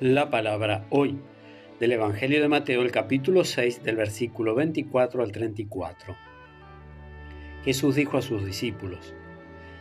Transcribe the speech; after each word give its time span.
la 0.00 0.28
palabra 0.28 0.84
hoy 0.90 1.18
del 1.80 1.92
Evangelio 1.92 2.42
de 2.42 2.48
Mateo, 2.48 2.82
el 2.82 2.90
capítulo 2.90 3.44
6, 3.44 3.82
del 3.82 3.96
versículo 3.96 4.54
24 4.54 5.22
al 5.22 5.32
34. 5.32 6.14
Jesús 7.64 7.94
dijo 7.94 8.18
a 8.18 8.22
sus 8.22 8.44
discípulos, 8.44 9.14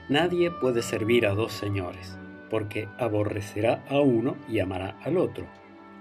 Nadie 0.07 0.51
puede 0.51 0.83
servir 0.83 1.25
a 1.27 1.33
dos 1.33 1.51
señores, 1.51 2.17
porque 2.49 2.87
aborrecerá 2.97 3.83
a 3.89 3.99
uno 3.99 4.37
y 4.47 4.59
amará 4.59 4.97
al 5.03 5.17
otro, 5.17 5.47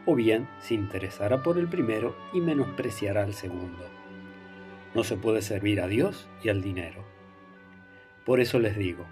o 0.07 0.15
bien 0.15 0.47
se 0.61 0.75
interesará 0.75 1.43
por 1.43 1.59
el 1.59 1.67
primero 1.67 2.17
y 2.33 2.41
menospreciará 2.41 3.25
al 3.25 3.35
segundo. 3.35 3.85
No 4.95 5.03
se 5.03 5.17
puede 5.17 5.43
servir 5.43 5.81
a 5.81 5.89
Dios 5.89 6.29
y 6.41 6.51
al 6.51 6.63
dinero. 6.63 7.05
Por 8.25 8.39
eso 8.39 8.61
les 8.61 8.77
digo, 8.77 9.07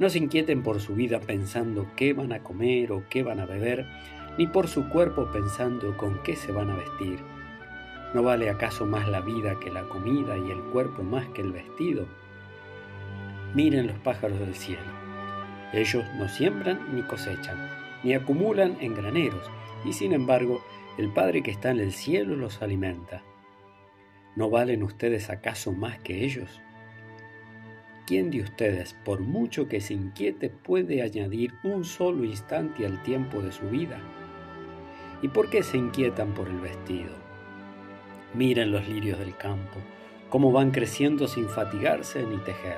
no 0.00 0.10
se 0.10 0.18
inquieten 0.18 0.64
por 0.64 0.80
su 0.80 0.96
vida 0.96 1.20
pensando 1.20 1.86
qué 1.94 2.14
van 2.14 2.32
a 2.32 2.42
comer 2.42 2.90
o 2.90 3.04
qué 3.08 3.22
van 3.22 3.38
a 3.38 3.46
beber, 3.46 3.86
ni 4.36 4.46
por 4.46 4.68
su 4.68 4.88
cuerpo 4.88 5.30
pensando 5.32 5.96
con 5.96 6.22
qué 6.22 6.36
se 6.36 6.52
van 6.52 6.70
a 6.70 6.76
vestir. 6.76 7.20
¿No 8.14 8.22
vale 8.22 8.50
acaso 8.50 8.86
más 8.86 9.08
la 9.08 9.20
vida 9.20 9.58
que 9.60 9.70
la 9.70 9.82
comida 9.88 10.36
y 10.36 10.50
el 10.50 10.60
cuerpo 10.64 11.02
más 11.02 11.26
que 11.28 11.42
el 11.42 11.52
vestido? 11.52 12.06
Miren 13.54 13.86
los 13.86 13.98
pájaros 13.98 14.38
del 14.38 14.54
cielo. 14.54 14.82
Ellos 15.72 16.04
no 16.16 16.28
siembran 16.28 16.94
ni 16.94 17.02
cosechan, 17.02 17.68
ni 18.02 18.14
acumulan 18.14 18.76
en 18.80 18.94
graneros, 18.94 19.50
y 19.84 19.92
sin 19.92 20.12
embargo 20.12 20.62
el 20.98 21.12
Padre 21.12 21.42
que 21.42 21.50
está 21.50 21.70
en 21.70 21.80
el 21.80 21.92
cielo 21.92 22.36
los 22.36 22.62
alimenta. 22.62 23.22
¿No 24.36 24.50
valen 24.50 24.82
ustedes 24.82 25.30
acaso 25.30 25.72
más 25.72 25.98
que 26.00 26.24
ellos? 26.24 26.60
¿Quién 28.06 28.30
de 28.30 28.42
ustedes, 28.42 28.94
por 29.04 29.20
mucho 29.20 29.66
que 29.66 29.80
se 29.80 29.94
inquiete, 29.94 30.50
puede 30.50 31.02
añadir 31.02 31.54
un 31.62 31.84
solo 31.84 32.24
instante 32.24 32.84
al 32.84 33.02
tiempo 33.02 33.40
de 33.40 33.50
su 33.50 33.68
vida? 33.70 33.98
¿Y 35.24 35.28
por 35.28 35.48
qué 35.48 35.62
se 35.62 35.78
inquietan 35.78 36.34
por 36.34 36.48
el 36.48 36.60
vestido? 36.60 37.14
Miren 38.34 38.70
los 38.70 38.86
lirios 38.86 39.18
del 39.18 39.34
campo, 39.34 39.78
cómo 40.28 40.52
van 40.52 40.70
creciendo 40.70 41.28
sin 41.28 41.48
fatigarse 41.48 42.26
ni 42.26 42.36
tejer. 42.36 42.76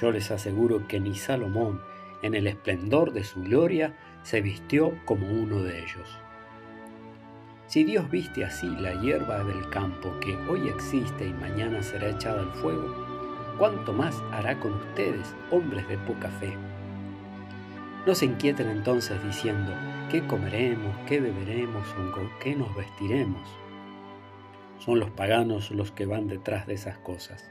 Yo 0.00 0.12
les 0.12 0.30
aseguro 0.30 0.86
que 0.86 1.00
ni 1.00 1.16
Salomón, 1.16 1.80
en 2.22 2.36
el 2.36 2.46
esplendor 2.46 3.12
de 3.12 3.24
su 3.24 3.42
gloria, 3.42 3.96
se 4.22 4.40
vistió 4.40 4.92
como 5.04 5.26
uno 5.26 5.64
de 5.64 5.80
ellos. 5.80 6.16
Si 7.66 7.82
Dios 7.82 8.08
viste 8.08 8.44
así 8.44 8.68
la 8.68 8.94
hierba 9.00 9.42
del 9.42 9.68
campo 9.70 10.14
que 10.20 10.36
hoy 10.48 10.68
existe 10.68 11.26
y 11.26 11.32
mañana 11.32 11.82
será 11.82 12.10
echada 12.10 12.42
al 12.42 12.52
fuego, 12.52 12.94
¿cuánto 13.58 13.92
más 13.92 14.22
hará 14.30 14.60
con 14.60 14.74
ustedes, 14.74 15.34
hombres 15.50 15.88
de 15.88 15.98
poca 15.98 16.28
fe? 16.38 16.56
No 18.06 18.14
se 18.14 18.24
inquieten 18.24 18.68
entonces 18.68 19.20
diciendo, 19.24 19.72
¿qué 20.12 20.24
comeremos, 20.28 20.96
qué 21.08 21.20
beberemos 21.20 21.84
o 21.94 22.12
con 22.12 22.30
qué 22.38 22.54
nos 22.54 22.72
vestiremos? 22.76 23.48
Son 24.78 25.00
los 25.00 25.10
paganos 25.10 25.72
los 25.72 25.90
que 25.90 26.06
van 26.06 26.28
detrás 26.28 26.68
de 26.68 26.74
esas 26.74 26.98
cosas. 26.98 27.50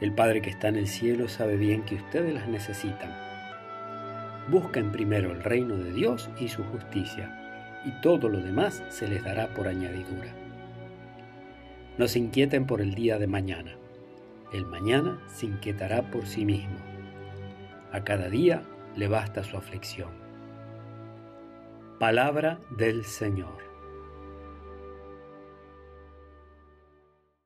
El 0.00 0.14
Padre 0.14 0.40
que 0.40 0.48
está 0.48 0.68
en 0.68 0.76
el 0.76 0.88
cielo 0.88 1.28
sabe 1.28 1.58
bien 1.58 1.82
que 1.82 1.96
ustedes 1.96 2.32
las 2.32 2.48
necesitan. 2.48 3.14
Busquen 4.48 4.90
primero 4.92 5.30
el 5.32 5.42
reino 5.42 5.76
de 5.76 5.92
Dios 5.92 6.30
y 6.40 6.48
su 6.48 6.64
justicia, 6.64 7.82
y 7.84 8.00
todo 8.00 8.30
lo 8.30 8.40
demás 8.40 8.82
se 8.88 9.06
les 9.06 9.22
dará 9.22 9.52
por 9.52 9.68
añadidura. 9.68 10.34
No 11.98 12.08
se 12.08 12.18
inquieten 12.18 12.66
por 12.66 12.80
el 12.80 12.94
día 12.94 13.18
de 13.18 13.26
mañana. 13.26 13.72
El 14.54 14.64
mañana 14.64 15.20
se 15.28 15.44
inquietará 15.44 16.10
por 16.10 16.26
sí 16.26 16.46
mismo. 16.46 16.78
A 17.92 18.04
cada 18.04 18.30
día 18.30 18.62
le 18.96 19.08
basta 19.08 19.42
su 19.42 19.56
aflicción. 19.56 20.10
Palabra 21.98 22.60
del 22.70 23.04
Señor. 23.04 23.73